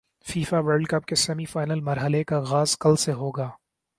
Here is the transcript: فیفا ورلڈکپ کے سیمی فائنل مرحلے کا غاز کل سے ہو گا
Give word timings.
فیفا 0.25 0.59
ورلڈکپ 0.59 1.05
کے 1.05 1.15
سیمی 1.15 1.45
فائنل 1.45 1.81
مرحلے 1.81 2.23
کا 2.23 2.39
غاز 2.41 2.77
کل 2.77 2.95
سے 2.95 3.11
ہو 3.11 3.29
گا 3.31 3.49